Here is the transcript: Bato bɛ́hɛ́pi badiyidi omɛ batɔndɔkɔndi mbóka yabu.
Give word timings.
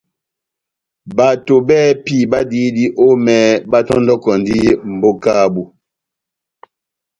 Bato 1.17 1.55
bɛ́hɛ́pi 1.67 2.15
badiyidi 2.31 2.85
omɛ 3.07 3.37
batɔndɔkɔndi 3.71 4.57
mbóka 4.93 5.31
yabu. 5.39 5.63